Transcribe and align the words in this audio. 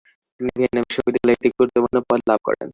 তিনি 0.39 0.49
ভিয়েনা 0.55 0.81
বিশ্ববিদ্যালয়ে 0.87 1.35
একটি 1.37 1.47
গুরুত্বপূর্ণ 1.51 1.97
পদ 2.09 2.19
লাভ 2.29 2.39
করেন। 2.47 2.69